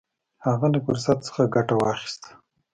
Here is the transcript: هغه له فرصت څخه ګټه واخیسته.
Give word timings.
هغه 0.45 0.67
له 0.73 0.79
فرصت 0.85 1.17
څخه 1.27 1.51
ګټه 1.55 1.73
واخیسته. 1.77 2.29